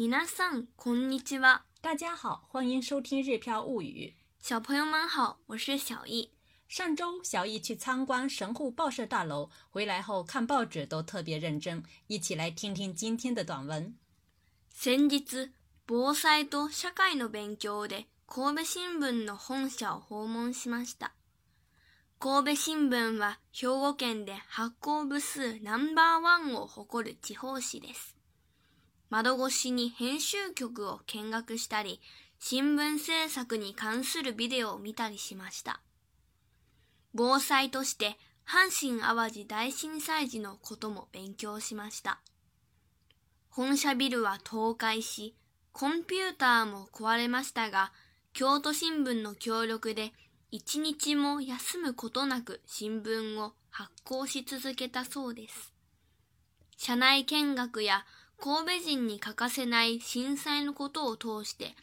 [0.00, 1.64] 皆さんこんにちは。
[1.80, 4.14] 大家好，欢迎收听《日飘物语》。
[4.38, 6.30] 小朋友们好，我是小易。
[6.68, 11.82] 上周小易去参观神户报社大楼，回来后看报纸都特别认真。
[12.08, 13.94] 一起来听听今天的短文。
[14.70, 15.52] 先日、
[15.86, 21.12] 防災と社会の勉強で神戸新聞の本社を訪問しました。
[22.18, 28.16] 神戸新聞は兵庫県で発行部数ナンバーワンを誇る地方紙です。
[29.11, 31.99] 窓越しに編集局を見学したり、
[32.39, 35.81] 新聞制作に関するビデオを見たりしました。
[37.13, 38.17] 防災として
[38.47, 42.21] 阪神淡路大震災時のことも勉強しました。
[43.49, 45.35] 本社ビルは倒壊し、
[45.73, 47.91] コンピューターも壊れましたが、
[48.31, 50.13] 京都新聞の協力で
[50.51, 55.73] 一日も休むことなく新聞を発行し続けたそうです。
[56.77, 58.05] 社内見学や
[58.43, 61.75] 神戸人に欠かせない震災のことを通して、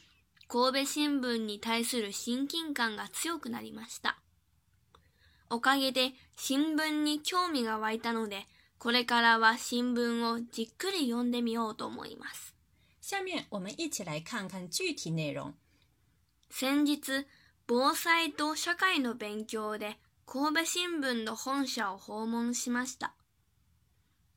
[0.48, 4.18] 神戸新聞に対する親近感が強くなりました。
[5.50, 8.48] おかげで新聞に興味が湧いたので、
[8.78, 12.56] これからは新聞をじっくり読んでみようと思います。
[13.00, 15.54] 下面我们一起来看看具体内容。
[16.50, 17.24] 先日、
[17.68, 23.14] 防災と社会の勉強で神戸新聞の本社を訪問しました。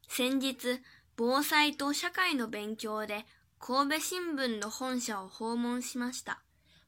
[0.08, 0.81] 先日、
[1.23, 3.27] 防災と社会の勉強で
[3.59, 6.41] 神戸新聞の本社を訪問しました。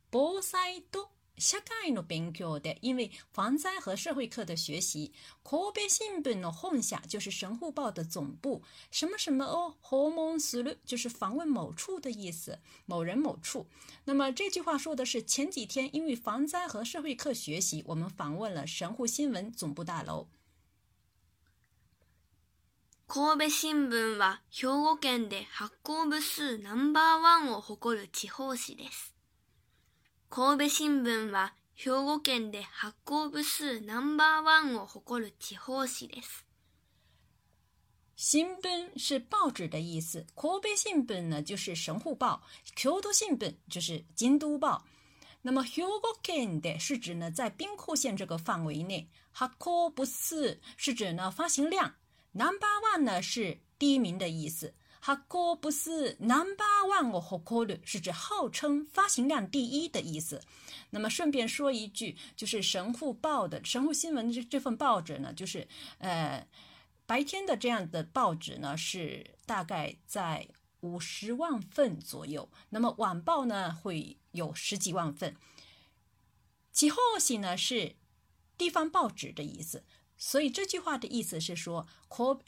[0.09, 5.11] 防災と社会の勉強で，因为防灾和社会课的学习，
[5.43, 8.63] 神戸新聞の本社就是神户报的总部。
[8.89, 13.67] 什么什么哦，訪問する就是访问某处的意思，某人某处。
[14.05, 20.27] 那么这句话说的是前几天因为防灾和社会课学习，我们访问了神户新闻总部大楼。
[23.07, 29.13] 神戸新聞は兵庫県で発行部数ナンバーワンを誇る地方紙です。
[30.29, 36.45] 神戸新聞は兵庫県で発行部数ナンバーワンを誇る地方紙です。
[38.15, 42.41] 新聞是报纸的意思，神戸新聞呢就是神户报，
[42.75, 44.85] 京都新聞就是京都报。
[45.43, 51.93] 那么兵庫県で是指呢在兵库县这个范围内，発行部数是指呢发行量。
[52.33, 60.41] Number one 呢是第一名的意思，哈哥不是 Number one 哦，好可的是指号称发行量第一的意思。
[60.89, 65.67] 那么顺便说一句，就是神户报的神户新闻这这份报纸呢，就是
[65.99, 66.47] 呃
[67.05, 70.47] 白天的这样的报纸呢是大概在
[70.79, 75.35] 五十万份左右，那么晚报呢会有十几万份。
[76.71, 77.95] 其后型呢是
[78.57, 79.83] 地方报纸的意思。
[80.25, 81.85] 所以这句话的意思是说，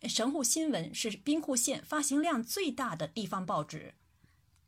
[0.08, 3.94] 神户新闻是兵库县发行量最大的地方报纸。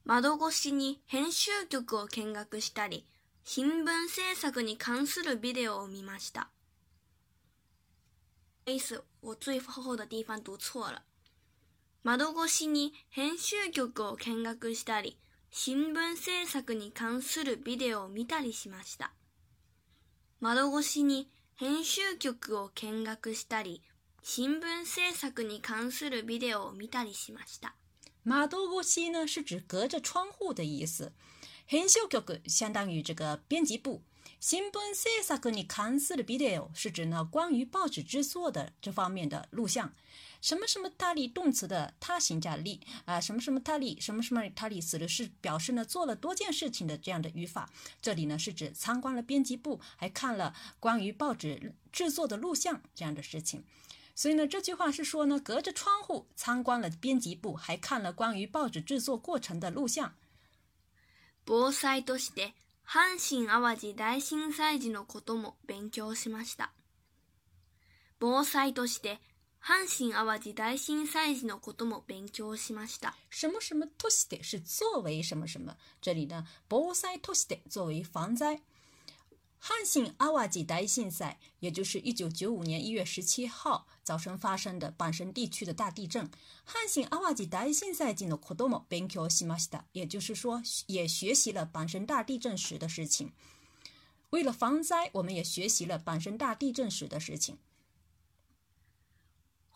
[0.03, 3.05] 窓越しに編集局を見学したり、
[3.45, 6.49] 新聞制作に関するビデオを見ました。
[8.65, 11.01] 意思我最后的地方读错了。
[12.03, 15.17] 窓越しに編集局を見学したり、
[15.49, 19.13] 新聞制作に関するビデオを見たりしました。
[20.41, 21.29] 窓越しに
[21.59, 23.81] 編集局を見学したり、
[24.21, 27.73] 新聞制作に関するビデオを見たりしました。
[28.23, 31.11] 窓越し呢是指隔着窗户的意思。
[31.65, 34.03] 編集局相当于这个编辑部。
[34.39, 39.91] 新聞制作に関するビデオ是指呢关于报纸制作的这方面的录像。
[40.40, 47.70] 什么什么他力动词的他形加力啊，什么什么他力，什么什么他力，死的是表示呢做了多件事情的这样的语法。
[48.00, 53.64] 这里呢是指参观了编辑部，还看了关于报纸制作的录像这样的事情。
[54.14, 60.14] 所以呢这句话是说呢隔着窗户参观了编辑部，还看了关于报纸制作过程的录像。
[61.44, 62.52] 防災として
[62.86, 66.72] 阪神淡路大震災時のことも勉強しました。
[68.20, 69.18] 防災として
[69.61, 73.15] 阪神淡路大震災時のことも勉強しました。
[73.29, 78.61] 什么什么として是作为什么什么，这里呢，防災として作为防灾。
[79.59, 86.29] 阪神淡路大震灾，也就是一九九五年一月十七号早晨发生的阪神地区的大地震。
[86.65, 93.33] 阪神淡路大震災時のことも勉強しました，也就是说，也学习了阪神大地震时的事情。
[94.29, 97.57] 为了防灾，我们也学习了阪神大地震时的事情。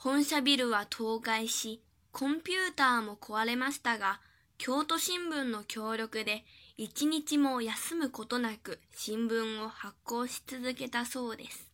[0.03, 1.79] 本社ビルは倒壊し、
[2.11, 4.19] コンピューターも壊れましたが、
[4.57, 6.43] 京都新聞の協力で
[6.75, 11.69] 一日も休むことなく新聞を発行し続けたそうです。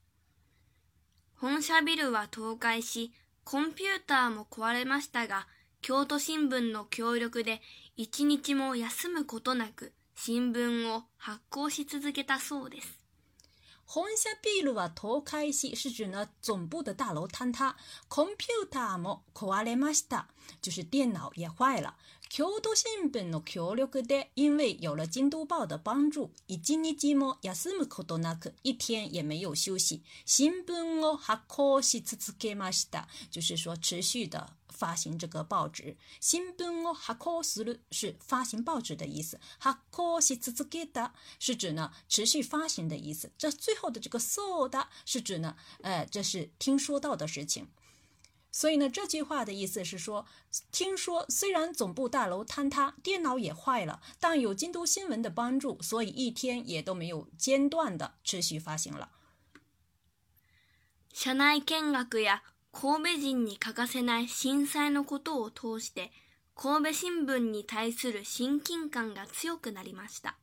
[1.38, 3.14] 本社ビルは倒壊し、
[3.46, 5.48] コンピューターも壊れましたが、
[5.82, 7.62] 京都新聞の協力で
[7.96, 13.07] 一日も休むことなく新聞を発行し続けたそうです。
[13.90, 17.76] 本社ビルは倒壊し，是指呢总部的大楼坍塌。
[18.10, 20.26] computer も壊れました，
[20.62, 21.96] 就是电脑也坏了。
[22.30, 30.04] 京都新聞の協力で，因为有了京都报的帮助，一日も休むことなく，一天也没有休息。
[30.26, 35.97] 新聞を発行し続けました，就是说持续的发行这个报纸。
[36.21, 43.31] 新聞を発行する是发行报纸的意思，発行し続けた是指呢持续发行的意思。
[43.37, 47.69] 这最后的这个そうだ是指呢，呃，这是听说到的事情。
[48.55, 50.27] 所以呢，这句话的意思是说，
[50.71, 59.11] 听说虽然总部大楼坍塌，电脑也坏了，但有京都新闻的帮助，所以一天也都没有间断的持续发行了。
[61.15, 62.41] 社内見学や
[62.80, 66.12] 神戸人に欠かせない震災のことを通して、
[66.56, 70.38] 神戸新聞に対する親近感が強くなりました。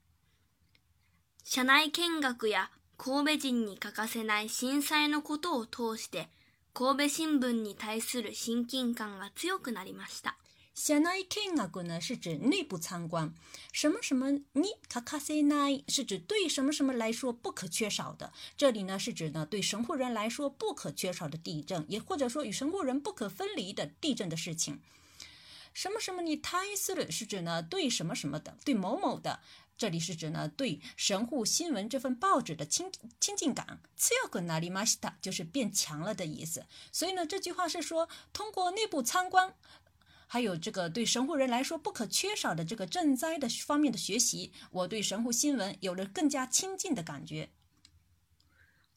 [1.44, 6.28] 社内見学や神戸人に欠かせない震災のことを通して、
[6.72, 10.36] 神戸新聞に対する親近感が強くなりました。
[10.73, 13.33] 社内見学呢是指内部参观，
[13.73, 18.31] 什么什么に欠かせない是指对什么什么来说不可缺少的。
[18.55, 24.79] 这里呢是指呢对神户人来说不可缺少的地震，也或者说与神户人不可分离的地震的事情。
[25.73, 29.41] 什么什么に対する是指呢对什么什么的，对某某的。
[29.77, 36.65] 这里是指呢对神户新闻这份报纸的亲亲近感，強くなりました，就是变强了的意思。
[36.91, 39.53] 所以呢这句话是说，通过内部参观，
[40.34, 47.50] 还有这个对神户人来说不可缺少的这个赈灾的方面的学习，我对神户新闻有了更加亲近的感觉。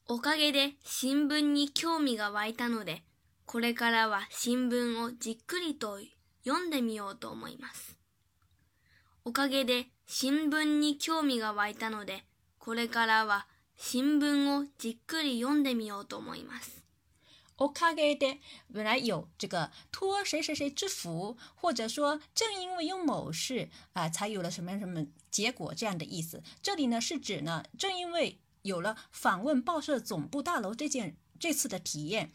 [0.08, 3.04] おかげで新聞に興味が湧いたので、
[3.46, 6.00] これからは新聞をじっくりと
[6.44, 7.96] 読んでみようと思います。
[9.24, 12.24] おかげで新聞に興味が湧いたので、
[12.58, 13.46] これからは
[13.76, 16.77] 新聞をじっくり読んでみようと思います。
[17.57, 18.39] おかげで
[18.73, 26.41] 本来有这个托谁谁谁之福，或者说正因为有某事啊、呃，才有了什么什么结果这样的意思。
[26.61, 32.31] 这里呢是指呢，正因为有了访问报社总部大楼这件这次的体验。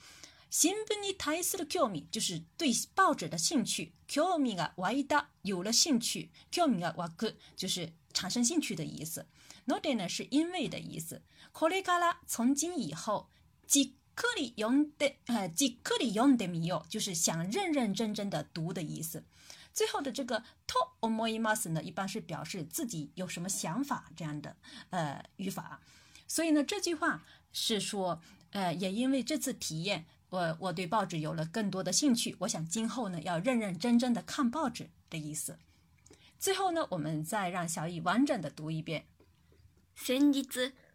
[0.50, 3.93] 新聞に対する興味就是对报纸的兴趣。
[4.09, 6.31] 興味が湧いた，有了兴趣。
[6.50, 9.26] 興味が湧く就是产生兴趣的意思。
[9.67, 11.20] ので呢是因为的意思。
[11.53, 13.26] これから从今以后，
[13.69, 19.25] じっ くり読んで，呃，じっくり読んでみよう，就是想认认真真的读的意思。
[19.73, 24.56] 最后的这个と思います呢，一般是表示自己有什么想法这样的
[24.91, 25.81] 呃语法。
[26.26, 28.20] 所以呢，这句话是说，
[28.50, 30.06] 呃，也因为这次体验。
[30.31, 35.59] 我我对报纸有了更多的兴趣，我想今后呢要认认真真的看报纸的意思。
[36.38, 39.06] 最后呢，我们再让小乙完整的读一遍。
[39.97, 40.43] 先日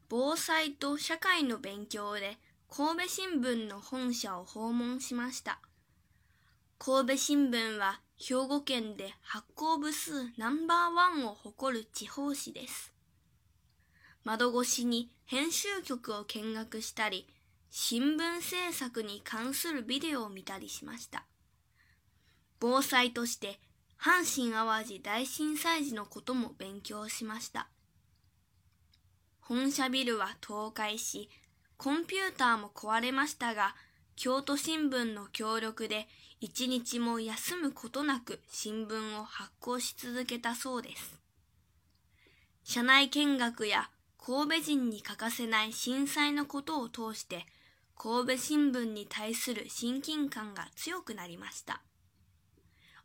[0.08, 2.38] 防災と社会の勉強で
[2.71, 5.59] 神戸新聞の本社を訪問しました。
[6.79, 12.93] 神戸新聞は兵庫県で発行部数ナンバーワンを誇る地方紙です。
[14.23, 17.27] 窓越しに編集局を見学したり、
[17.71, 21.25] 新聞制作に関するビデオを見たりしました。
[22.61, 23.59] 防災として
[23.99, 27.69] 阪神淡路大震災時のことも勉強しました。
[29.41, 31.31] 本社ビルは倒壊し、
[31.79, 33.77] コンピューターも壊れましたが、
[34.17, 36.09] 京都新聞の協力で
[36.41, 41.21] 一日も休むことなく新聞を発行し続けたそうです。
[42.65, 47.47] 社内見学や神戸人に欠かせない震災のことを通して
[47.97, 51.81] 神戸新聞に対する親近感が強くなりました。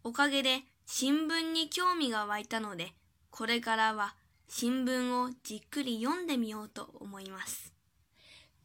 [0.04, 2.94] おかげで新聞に興味が湧いたので、
[3.30, 4.16] これからは
[4.50, 7.73] 新聞をじっくり読んでみようと思います。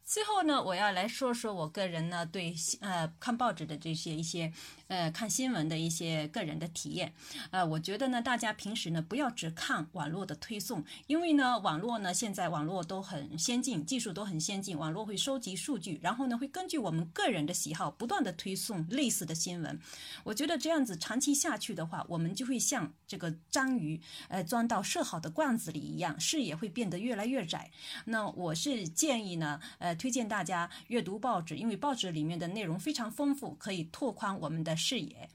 [0.08, 4.50] 最后呢，我要来说说我个人呢对呃看报纸的这些一些
[4.86, 7.12] 呃看新闻的一些个人的体验。
[7.50, 19.78] 呃，我觉得呢，大家平时呢不要只看网络的推送，因为呢网络呢现在网络都很先进，技术都很先进，网络会收集数据，然后呢会根据我们个人的喜好不断的推送类似的新闻。
[20.24, 27.70] 我觉得这样子长期下去的话，我们就会像这个章鱼呃钻到设好的罐子里一样，视野会变得越来越窄。
[28.06, 29.98] 那我是建议呢呃。
[29.98, 35.29] 推荐大家阅读报纸，因为报纸里面的内容非常丰富，可以拓宽我们的视野。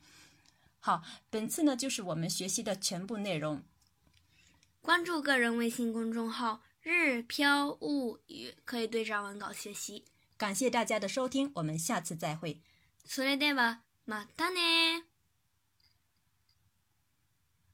[0.81, 3.63] 好，本次呢就是我们学习的全部内容。
[4.81, 10.05] 关注个人微信公众号“日飘物语”，可以对照文稿学习。
[10.37, 12.61] 感谢大家的收听，我们下次再会。
[13.07, 15.12] それではまたね。